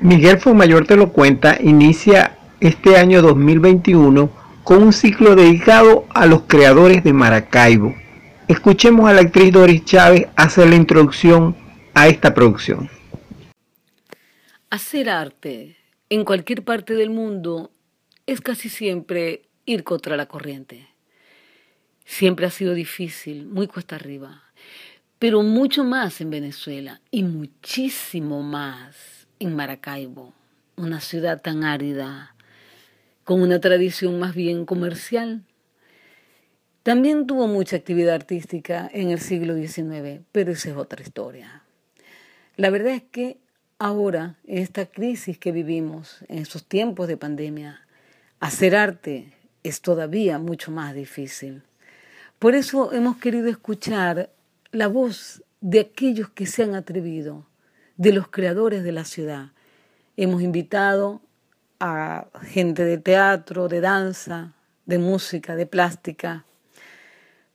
[0.00, 4.30] Miguel Fumayor te lo cuenta, inicia este año 2021
[4.62, 7.94] con un ciclo dedicado a los creadores de Maracaibo.
[8.46, 11.56] Escuchemos a la actriz Doris Chávez hacer la introducción
[11.94, 12.90] a esta producción.
[14.68, 15.76] Hacer arte
[16.10, 17.70] en cualquier parte del mundo
[18.26, 20.88] es casi siempre ir contra la corriente.
[22.04, 24.42] Siempre ha sido difícil, muy cuesta arriba,
[25.18, 30.32] pero mucho más en Venezuela y muchísimo más en Maracaibo,
[30.76, 32.34] una ciudad tan árida,
[33.24, 35.42] con una tradición más bien comercial.
[36.82, 41.62] También tuvo mucha actividad artística en el siglo XIX, pero esa es otra historia.
[42.56, 43.38] La verdad es que
[43.78, 47.80] ahora, en esta crisis que vivimos, en estos tiempos de pandemia,
[48.40, 49.32] hacer arte
[49.62, 51.62] es todavía mucho más difícil.
[52.38, 54.30] Por eso hemos querido escuchar
[54.70, 57.46] la voz de aquellos que se han atrevido,
[57.96, 59.52] de los creadores de la ciudad.
[60.16, 61.20] Hemos invitado
[61.80, 64.54] a gente de teatro, de danza,
[64.86, 66.44] de música, de plástica,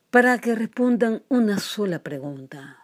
[0.10, 2.78] para que respondan una sola pregunta.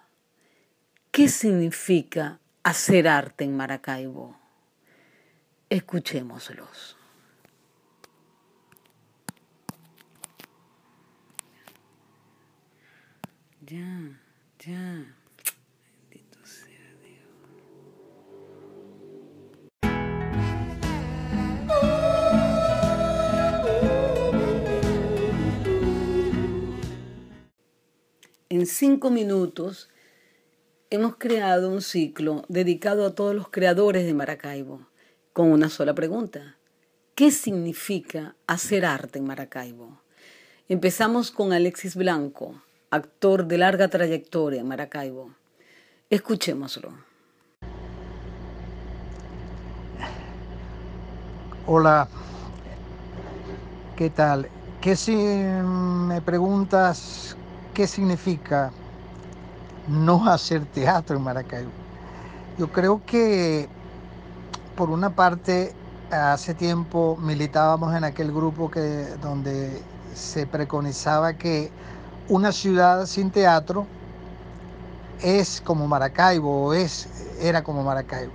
[1.11, 4.37] ¿Qué significa hacer arte en Maracaibo?
[5.69, 6.95] Escuchémoslos.
[13.65, 14.21] Ya,
[14.59, 15.16] ya.
[28.57, 29.87] En cinco minutos
[30.89, 34.87] hemos creado un ciclo dedicado a todos los creadores de Maracaibo,
[35.31, 36.57] con una sola pregunta.
[37.13, 40.01] ¿Qué significa hacer arte en Maracaibo?
[40.67, 45.35] Empezamos con Alexis Blanco, actor de larga trayectoria en Maracaibo.
[46.09, 46.93] Escuchémoslo.
[51.67, 52.09] Hola,
[53.95, 54.49] ¿qué tal?
[54.81, 57.36] ¿Qué si me preguntas
[57.77, 58.71] qué significa
[59.87, 61.69] no hacer teatro en Maracaibo?
[62.57, 63.69] Yo creo que
[64.75, 65.75] por una parte
[66.09, 69.79] hace tiempo militábamos en aquel grupo que donde
[70.15, 71.69] se preconizaba que
[72.29, 73.85] una ciudad sin teatro
[75.21, 77.07] es como Maracaibo o es,
[77.39, 78.33] era como Maracaibo.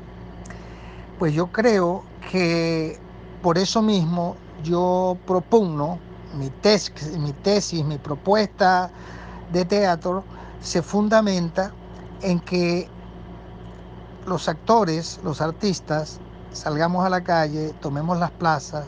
[1.19, 2.97] Pues yo creo que
[3.43, 5.99] por eso mismo yo propugno
[6.39, 8.93] mi, tesis, mi tesis, mi propuesta
[9.53, 10.25] de teatro
[10.61, 11.73] se fundamenta
[12.23, 12.89] en que
[14.27, 16.21] los actores, los artistas,
[16.53, 18.87] salgamos a la calle, tomemos las plazas,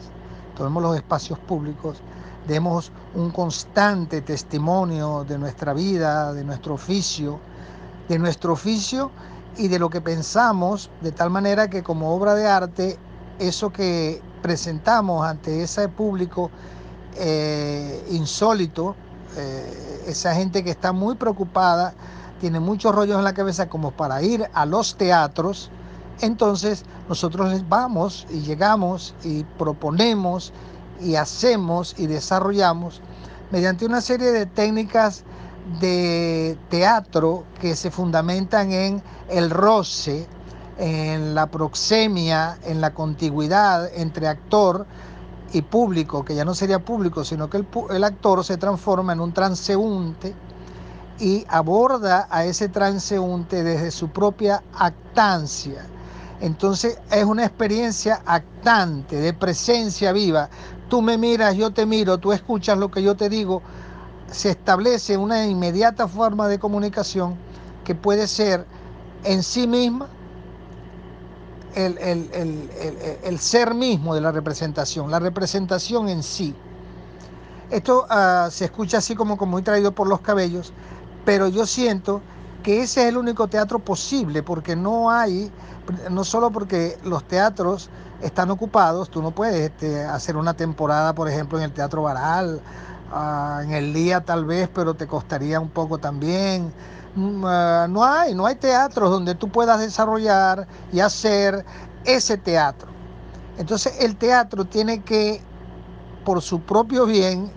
[0.56, 2.00] tomemos los espacios públicos
[2.46, 7.40] demos un constante testimonio de nuestra vida, de nuestro oficio,
[8.08, 9.10] de nuestro oficio
[9.56, 12.98] y de lo que pensamos, de tal manera que como obra de arte,
[13.38, 16.50] eso que presentamos ante ese público
[17.16, 18.94] eh, insólito,
[19.36, 21.94] eh, esa gente que está muy preocupada,
[22.40, 25.70] tiene muchos rollos en la cabeza como para ir a los teatros,
[26.20, 30.52] entonces nosotros vamos y llegamos y proponemos
[31.00, 33.00] y hacemos y desarrollamos
[33.50, 35.24] mediante una serie de técnicas
[35.80, 40.26] de teatro que se fundamentan en el roce,
[40.78, 44.86] en la proxemia, en la contigüidad entre actor
[45.54, 49.20] y público, que ya no sería público, sino que el, el actor se transforma en
[49.20, 50.34] un transeúnte
[51.20, 55.86] y aborda a ese transeúnte desde su propia actancia.
[56.40, 60.50] Entonces es una experiencia actante, de presencia viva,
[60.88, 63.62] tú me miras, yo te miro, tú escuchas lo que yo te digo,
[64.30, 67.36] se establece una inmediata forma de comunicación
[67.84, 68.66] que puede ser
[69.22, 70.08] en sí misma
[71.74, 76.54] el, ser mismo de la representación, la representación en sí.
[77.70, 80.72] Esto ah, se escucha así como, como muy traído por los cabellos,
[81.24, 82.20] pero yo siento
[82.62, 85.50] que ese es el único teatro posible, porque no hay,
[86.10, 87.90] no solo porque los teatros
[88.22, 92.60] están ocupados, tú no puedes este, hacer una temporada, por ejemplo, en el Teatro Baral,
[93.12, 96.72] ah, en el día tal vez, pero te costaría un poco también.
[97.14, 101.64] Mm, ah, no hay, no hay teatros donde tú puedas desarrollar y hacer
[102.04, 102.88] ese teatro.
[103.58, 105.40] Entonces el teatro tiene que,
[106.24, 107.50] por su propio bien,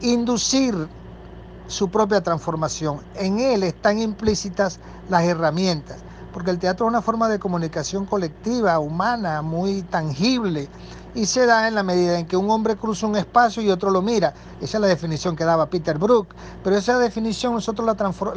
[0.00, 0.88] inducir
[1.68, 3.00] su propia transformación.
[3.14, 6.04] En él están implícitas las herramientas
[6.34, 10.68] porque el teatro es una forma de comunicación colectiva, humana, muy tangible,
[11.14, 13.90] y se da en la medida en que un hombre cruza un espacio y otro
[13.90, 14.34] lo mira.
[14.60, 16.28] Esa es la definición que daba Peter Brook,
[16.62, 17.86] pero esa definición nosotros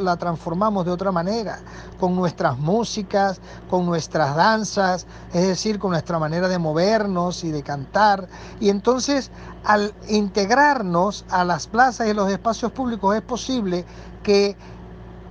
[0.00, 1.58] la, transformamos de otra manera,
[1.98, 7.62] con nuestras músicas, con nuestras danzas, es decir, con nuestra manera de movernos y de
[7.62, 8.28] cantar.
[8.60, 9.30] Y entonces,
[9.64, 13.84] al integrarnos a las plazas y los espacios públicos, es posible
[14.22, 14.56] que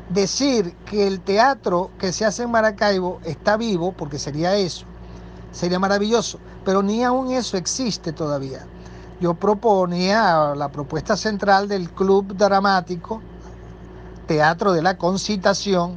[0.09, 4.85] decir que el teatro que se hace en Maracaibo está vivo, porque sería eso,
[5.51, 8.67] sería maravilloso, pero ni aún eso existe todavía.
[9.21, 13.21] Yo proponía la propuesta central del Club Dramático,
[14.27, 15.95] Teatro de la Concitación,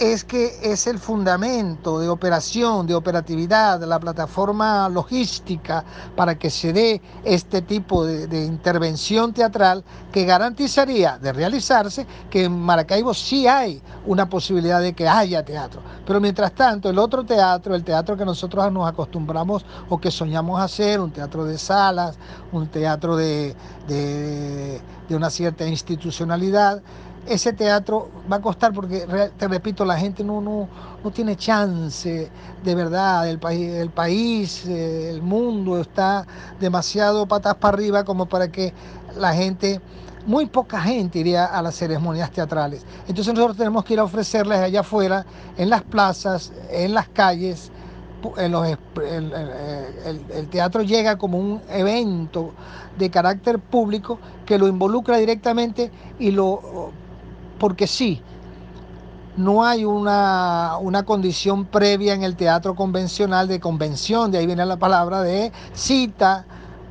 [0.00, 5.84] es que es el fundamento de operación, de operatividad, la plataforma logística
[6.16, 12.58] para que se dé este tipo de, intervención teatral que garantizaría de realizarse que en
[12.58, 15.82] Maracaibo sí hay una posibilidad de que haya teatro.
[16.06, 20.62] Pero mientras tanto, el otro teatro, el teatro que nosotros nos acostumbramos o que soñamos
[20.62, 22.16] hacer, un teatro de salas,
[22.52, 23.54] un teatro de,
[23.86, 24.80] de
[25.16, 26.80] una cierta institucionalidad,
[27.30, 29.06] ese teatro va a costar porque,
[29.38, 30.68] te repito, la gente no, no,
[31.02, 32.28] no tiene chance,
[32.64, 36.26] de verdad, el país, el país, eh, el mundo está
[36.58, 38.74] demasiado patas para arriba como para que
[39.16, 39.80] la gente,
[40.26, 42.84] muy poca gente iría a las ceremonias teatrales.
[43.06, 45.24] Entonces nosotros tenemos que ir a ofrecerles allá afuera,
[45.56, 47.70] en las plazas, en las calles,
[48.36, 48.54] el,
[50.34, 52.50] el, teatro llega como un evento
[52.98, 56.92] de carácter público que lo involucra directamente y lo
[57.60, 58.22] porque sí,
[59.36, 64.78] no hay una, condición previa en el teatro convencional de convención, de ahí viene la
[64.78, 66.46] palabra de cita,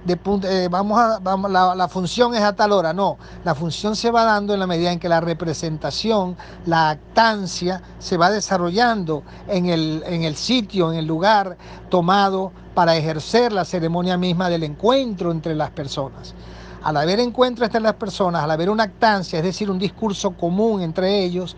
[0.05, 4.23] de eh, vamos a, la, función es a tal hora, no, la función se va
[4.23, 10.03] dando en la medida en que la representación, la actancia se va desarrollando en el,
[10.05, 11.57] en el sitio, en el lugar
[11.89, 16.35] tomado para ejercer la ceremonia misma del encuentro entre las personas.
[16.83, 20.81] Al haber encuentro entre las personas, al haber una actancia, es decir, un discurso común
[20.81, 21.57] entre ellos,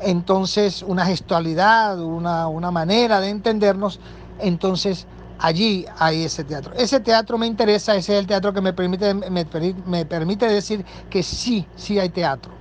[0.00, 3.98] entonces una gestualidad, una, una manera de entendernos,
[4.38, 5.06] entonces
[5.38, 6.72] allí hay ese teatro.
[6.74, 11.22] Ese teatro me interesa, ese es el teatro que me permite, me, permite decir que
[11.22, 12.52] sí, sí hay teatro.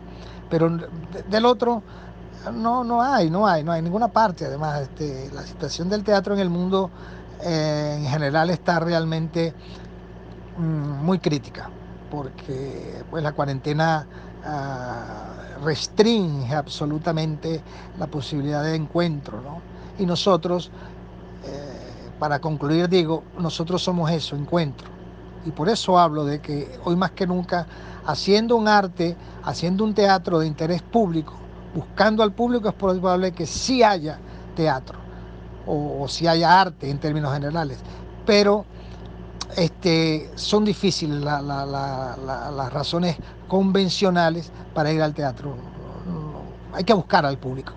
[0.50, 0.78] Pero
[1.30, 1.82] del otro,
[2.54, 4.46] no, no hay, no hay, no hay ninguna parte.
[4.46, 6.90] Además, este, la situación del teatro en el mundo
[7.44, 9.54] eh, en general está realmente
[10.58, 11.70] muy crítica,
[12.10, 14.08] porque pues, la cuarentena
[14.44, 17.62] ah, restringe absolutamente
[17.98, 19.42] la posibilidad de encuentro.
[19.98, 20.72] Y nosotros,
[21.46, 24.88] eh, para concluir, digo, nosotros somos eso, encuentro.
[25.46, 27.68] Y por eso hablo de que hoy más que nunca,
[28.06, 31.34] haciendo un arte, haciendo un teatro de interés público,
[31.74, 34.18] buscando al público, es probable que sí haya
[34.56, 34.98] teatro
[35.68, 37.78] o, o si haya arte en términos generales.
[38.26, 38.66] Pero
[39.56, 45.56] este, son difíciles las razones convencionales para ir al teatro.
[46.74, 47.74] Hay que buscar al público.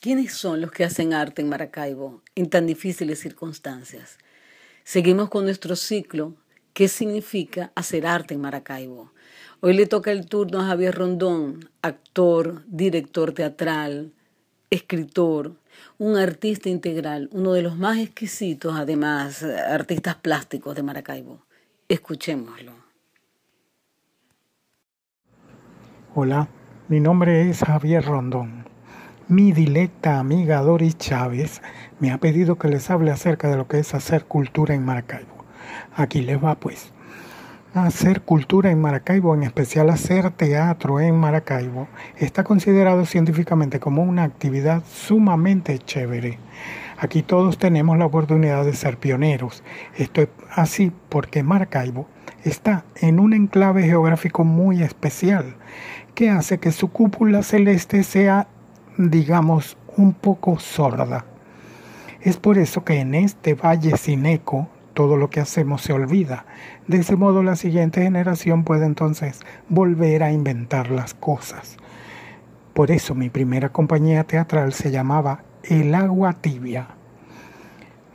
[0.00, 4.18] ¿Quiénes son los que hacen arte en Maracaibo en tan difíciles circunstancias?
[4.84, 6.34] Seguimos con nuestro ciclo
[6.74, 9.12] ¿Qué significa hacer arte en Maracaibo?
[9.60, 14.12] Hoy le toca el turno a Javier Rondón, actor, director teatral,
[14.70, 15.52] escritor,
[15.98, 21.46] un artista integral, uno de los más exquisitos, además, artistas plásticos de Maracaibo.
[21.86, 22.72] Escuchémoslo.
[26.16, 26.48] Hola,
[26.88, 28.68] mi nombre es Javier Rondón.
[29.28, 31.62] Mi dilecta amiga Doris Chávez
[32.00, 35.33] me ha pedido que les hable acerca de lo que es hacer cultura en Maracaibo.
[35.96, 36.92] Aquí les va pues
[37.74, 44.22] hacer cultura en Maracaibo, en especial hacer teatro en Maracaibo, está considerado científicamente como una
[44.22, 46.38] actividad sumamente chévere.
[46.98, 49.64] Aquí todos tenemos la oportunidad de ser pioneros.
[49.96, 52.06] Esto es así porque Maracaibo
[52.44, 55.56] está en un enclave geográfico muy especial
[56.14, 58.46] que hace que su cúpula celeste sea,
[58.96, 61.24] digamos, un poco sorda.
[62.20, 66.46] Es por eso que en este valle sin eco todo lo que hacemos se olvida.
[66.86, 71.76] De ese modo la siguiente generación puede entonces volver a inventar las cosas.
[72.72, 76.88] Por eso mi primera compañía teatral se llamaba El Agua Tibia.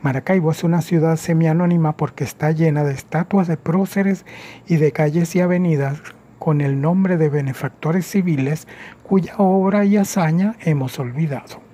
[0.02, 4.24] Maracaibo es una ciudad semianónima porque está llena de estatuas de próceres
[4.66, 6.00] y de calles y avenidas
[6.38, 8.66] con el nombre de benefactores civiles
[9.02, 11.69] cuya obra y hazaña hemos olvidado.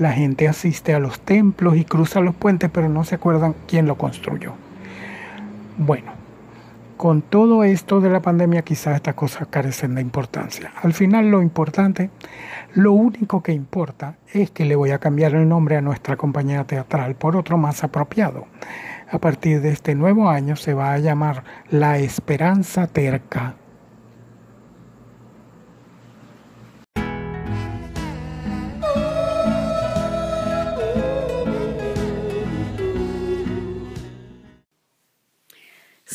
[0.00, 3.86] La gente asiste a los templos y cruza los puentes, pero no se acuerdan quién
[3.86, 4.54] lo construyó.
[5.76, 6.12] Bueno,
[6.96, 10.72] con todo esto de la pandemia quizás estas cosas carecen de importancia.
[10.82, 12.08] Al final lo importante,
[12.72, 16.64] lo único que importa es que le voy a cambiar el nombre a nuestra compañía
[16.64, 18.46] teatral por otro más apropiado.
[19.12, 23.56] A partir de este nuevo año se va a llamar La Esperanza Terca.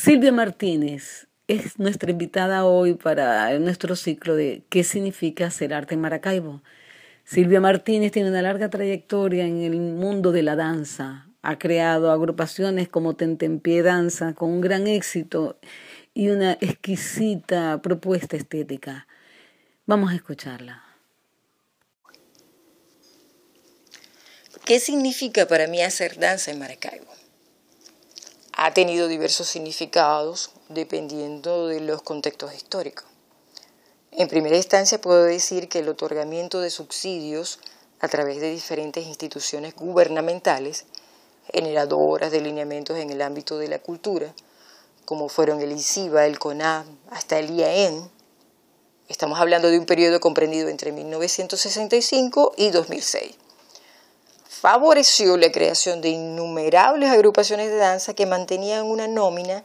[0.06, 6.00] Silvia Martínez es nuestra invitada hoy para nuestro ciclo de ¿Qué significa hacer arte en
[6.00, 6.62] Maracaibo?
[7.24, 11.26] Silvia Martínez tiene una larga trayectoria en el mundo de la danza.
[11.42, 15.58] Ha creado agrupaciones como Tentempié Danza con un gran éxito
[16.14, 19.08] y una exquisita propuesta estética.
[19.86, 20.84] Vamos a escucharla.
[24.64, 27.25] ¿Qué significa para mí hacer danza en Maracaibo?
[28.58, 33.04] Ha tenido diversos significados dependiendo de los contextos históricos.
[34.12, 37.58] En primera instancia puedo decir que el otorgamiento de subsidios
[38.00, 40.86] a través de diferentes instituciones gubernamentales,
[41.52, 44.34] generadoras de lineamientos en el ámbito de la cultura,
[45.04, 48.10] como fueron el ICIBA, el CONAB, hasta el IAEN,
[49.08, 53.36] estamos hablando de un periodo comprendido entre 1965 y 2006
[54.60, 59.64] favoreció la creación de innumerables agrupaciones de danza que mantenían una nómina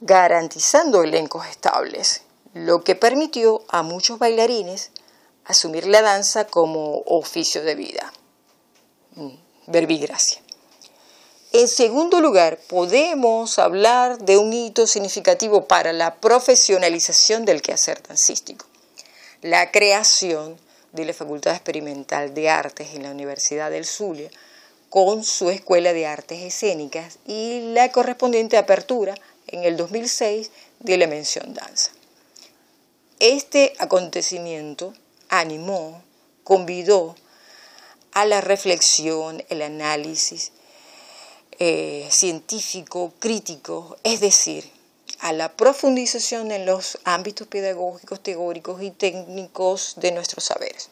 [0.00, 2.22] garantizando elencos estables,
[2.54, 4.90] lo que permitió a muchos bailarines
[5.44, 8.12] asumir la danza como oficio de vida.
[9.14, 9.34] Mm,
[9.66, 10.40] verbigracia.
[11.52, 18.66] En segundo lugar, podemos hablar de un hito significativo para la profesionalización del quehacer dancístico,
[19.42, 20.58] la creación
[20.92, 24.30] de la Facultad Experimental de Artes en la Universidad del Zulia,
[24.90, 29.14] con su Escuela de Artes Escénicas y la correspondiente apertura
[29.46, 31.92] en el 2006 de la mención danza.
[33.18, 34.94] Este acontecimiento
[35.28, 36.02] animó,
[36.44, 37.16] convidó
[38.12, 40.52] a la reflexión, el análisis
[41.58, 44.77] eh, científico, crítico, es decir,
[45.20, 50.90] a la profundización en los ámbitos pedagógicos, teóricos y técnicos de nuestros saberes.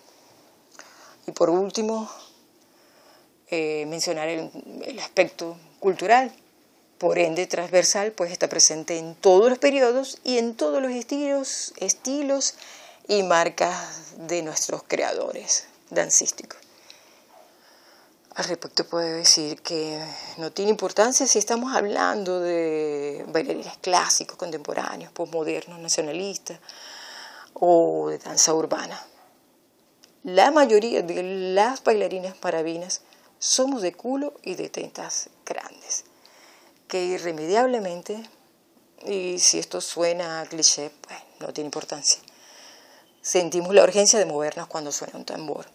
[1.26, 2.10] Y por último,
[3.50, 6.32] eh, mencionar el, aspecto cultural,
[6.98, 11.74] por ende transversal, pues está presente en todos los periodos y en todos los estilos,
[11.76, 12.54] estilos
[13.06, 16.65] y marcas de nuestros creadores dancísticos.
[18.36, 19.98] Al respecto puedo decir que
[20.36, 26.60] no tiene importancia si estamos hablando de bailarines clásicos, contemporáneos, postmodernos, nacionalistas
[27.54, 29.02] o de danza urbana.
[30.22, 31.22] La mayoría de
[31.54, 33.00] las bailarinas parabinas
[33.38, 36.04] somos de culo y de tetas grandes,
[36.88, 38.22] que irremediablemente,
[39.06, 42.20] y si esto suena a cliché, pues no tiene importancia,
[43.22, 45.66] sentimos la urgencia de movernos cuando suena un tambor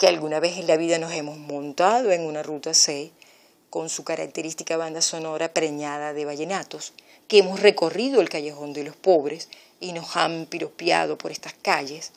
[0.00, 3.10] que alguna vez en la vida nos hemos montado en una ruta 6
[3.68, 6.94] con su característica banda sonora preñada de vallenatos,
[7.28, 12.12] que hemos recorrido el callejón de los pobres y nos han piropeado por estas calles.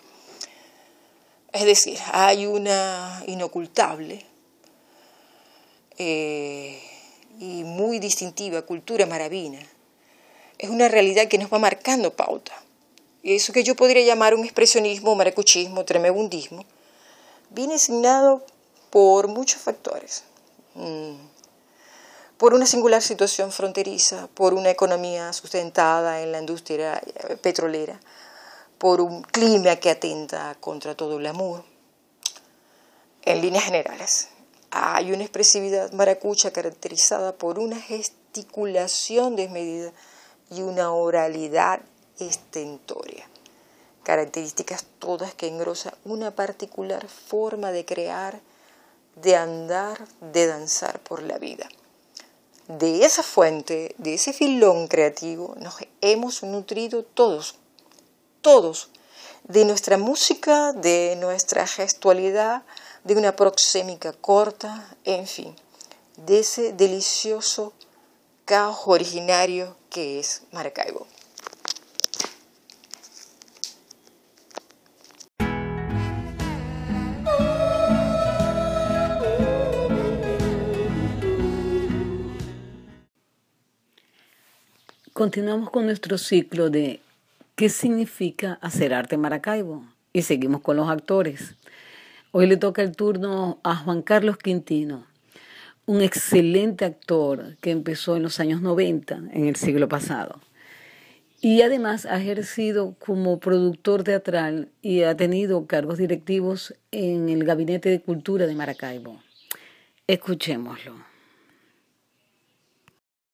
[1.51, 4.25] Es decir, hay una inocultable
[5.97, 6.81] eh,
[7.37, 9.59] y muy distintiva cultura maravina.
[10.57, 12.53] Es una realidad que nos va marcando pauta.
[13.23, 16.63] Eso que yo podría llamar un expresionismo, maracuchismo, tremebundismo,
[17.53, 18.43] viene asignado
[18.89, 20.23] por muchos factores.
[20.75, 21.15] Mm.
[22.37, 27.01] Por una singular situación fronteriza, por una economía sustentada en la industria
[27.41, 27.99] petrolera,
[28.77, 31.63] por un clima que atenta contra todo el amor.
[33.21, 34.27] En líneas generales,
[34.71, 39.93] hay una expresividad maracucha caracterizada por una gesticulación desmedida
[40.49, 41.79] y una oralidad
[42.19, 43.27] estentoria
[44.03, 48.41] características todas que engrosan una particular forma de crear,
[49.15, 51.67] de andar, de danzar por la vida.
[52.67, 57.55] De esa fuente, de ese filón creativo, nos hemos nutrido todos,
[58.41, 58.89] todos,
[59.43, 62.63] de nuestra música, de nuestra gestualidad,
[63.03, 65.55] de una proxémica corta, en fin,
[66.15, 67.73] de ese delicioso
[68.45, 71.05] caos originario que es Maracaibo.
[85.13, 86.99] Continuamos con nuestro ciclo de
[87.55, 89.85] ¿Qué significa hacer arte en Maracaibo?
[90.11, 91.53] Y seguimos con los actores.
[92.31, 95.05] Hoy le toca el turno a Juan Carlos Quintino,
[95.85, 100.41] un excelente actor que empezó en los años 90, en el siglo pasado.
[101.41, 107.89] y además ha ejercido como productor teatral y ha tenido cargos directivos en el Gabinete
[107.89, 109.21] de Cultura de Maracaibo.
[110.07, 110.95] Escuchémoslo.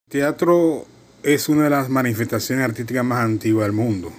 [0.09, 0.87] Teatro
[1.23, 4.13] es una de las manifestaciones artísticas más antiguas del mundo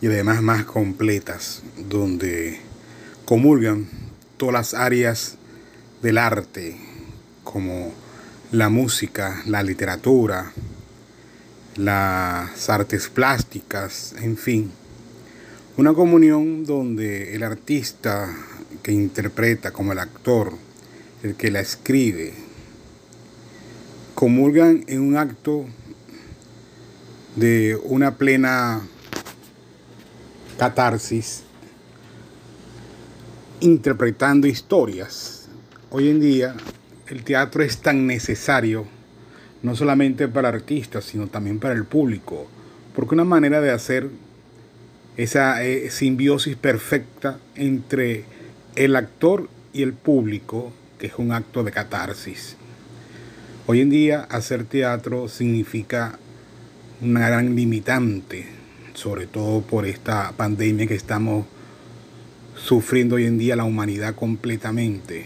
[0.00, 2.60] y además más completas, donde
[3.24, 3.88] comulgan
[4.36, 5.36] todas las áreas
[6.02, 6.76] del arte,
[7.42, 7.92] como
[8.52, 10.52] la música, la literatura,
[11.76, 14.70] las artes plásticas, en fin.
[15.76, 18.32] Una comunión donde el artista
[18.82, 20.52] que interpreta como el actor,
[21.22, 22.34] el que la escribe,
[24.14, 25.66] comulgan en un acto
[27.40, 28.82] de una plena
[30.58, 31.42] catarsis,
[33.60, 35.48] interpretando historias.
[35.88, 36.54] Hoy en día
[37.06, 38.84] el teatro es tan necesario
[39.62, 42.46] no solamente para artistas, sino también para el público,
[42.94, 44.10] porque una manera de hacer
[45.16, 48.24] esa eh, simbiosis perfecta entre
[48.76, 52.56] el actor y el público, que es un acto de catarsis.
[53.66, 56.18] Hoy en día hacer teatro significa
[57.02, 58.46] una gran limitante,
[58.92, 61.46] sobre todo por esta pandemia que estamos
[62.56, 65.24] sufriendo hoy en día la humanidad completamente.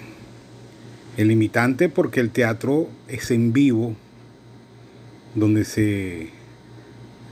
[1.16, 3.96] El limitante porque el teatro es en vivo,
[5.34, 6.30] donde se,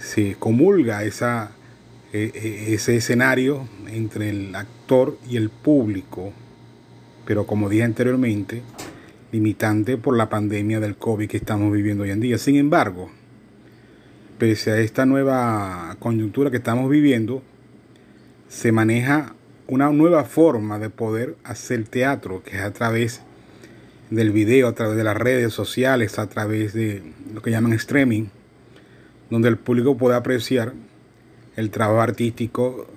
[0.00, 1.52] se comulga esa,
[2.12, 6.32] e, e, ese escenario entre el actor y el público,
[7.24, 8.62] pero como dije anteriormente,
[9.30, 12.38] limitante por la pandemia del COVID que estamos viviendo hoy en día.
[12.38, 13.10] Sin embargo,
[14.42, 17.44] pese a esta nueva coyuntura que estamos viviendo,
[18.48, 19.36] se maneja
[19.68, 23.22] una nueva forma de poder hacer teatro, que es a través
[24.10, 28.30] del video, a través de las redes sociales, a través de lo que llaman streaming,
[29.30, 30.72] donde el público puede apreciar
[31.54, 32.88] el trabajo artístico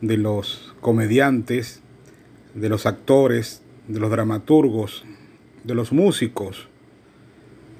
[0.00, 1.82] de los comediantes,
[2.54, 5.04] de los actores, de los dramaturgos,
[5.64, 6.66] de los músicos,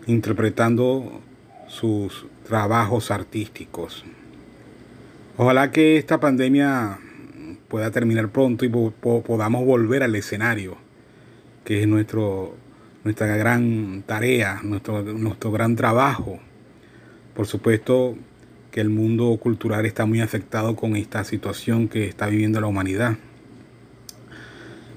[0.06, 1.22] interpretando
[1.74, 4.04] sus trabajos artísticos.
[5.36, 6.98] Ojalá que esta pandemia
[7.68, 10.76] pueda terminar pronto y podamos volver al escenario,
[11.64, 12.54] que es nuestro
[13.02, 16.38] nuestra gran tarea, nuestro, nuestro gran trabajo.
[17.34, 18.16] Por supuesto
[18.70, 23.16] que el mundo cultural está muy afectado con esta situación que está viviendo la humanidad.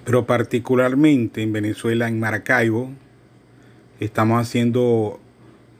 [0.06, 2.92] Pero particularmente en Venezuela, en Maracaibo,
[4.00, 5.20] estamos haciendo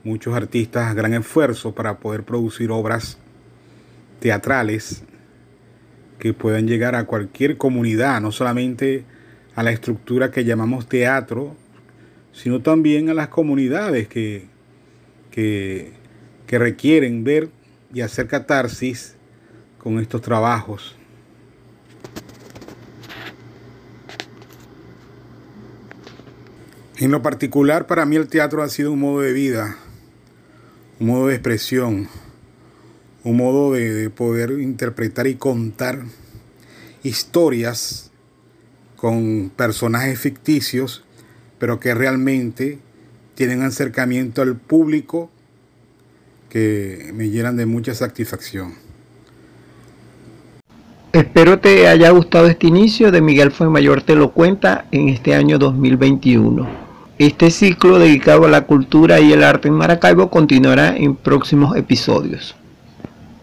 [0.04, 3.18] muchos artistas gran esfuerzo para poder producir obras
[4.20, 5.02] teatrales
[6.18, 9.04] que puedan llegar a cualquier comunidad, no solamente
[9.54, 11.56] a la estructura que llamamos teatro,
[12.32, 14.46] sino también a las comunidades que,
[15.30, 15.92] que,
[16.46, 17.50] requieren ver
[17.92, 19.16] y hacer catarsis
[19.78, 20.96] con estos trabajos.
[26.96, 29.76] En lo particular, para mí el teatro ha sido un modo de vida,
[31.00, 32.08] un modo de expresión,
[33.24, 36.02] un modo de, poder interpretar y contar
[37.02, 38.10] historias
[38.96, 41.04] con personajes ficticios
[41.58, 42.78] pero que realmente
[43.34, 45.30] tienen acercamiento al público
[46.48, 48.74] que me llenan de mucha satisfacción.
[51.12, 55.58] Espero te haya gustado este inicio de Miguel Mayor te lo cuenta en este año
[55.58, 56.87] 2021.
[57.18, 62.54] Este ciclo dedicado a la cultura y el arte en Maracaibo continuará en próximos episodios.